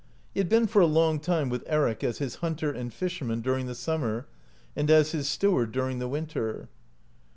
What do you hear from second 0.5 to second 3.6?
for a long time with Eric as his hunter and fisherman